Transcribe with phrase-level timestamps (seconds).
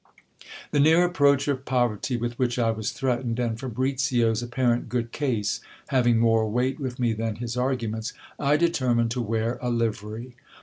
[0.71, 5.59] The near approach of poverty with which I was threatened, and Fabricio's apparent good case,
[5.89, 10.33] having more weight with me than his arguments, I de termined to wear a livery.